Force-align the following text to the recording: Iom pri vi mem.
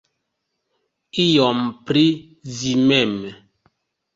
Iom 1.25 1.61
pri 1.91 2.03
vi 2.57 2.73
mem. 2.89 3.15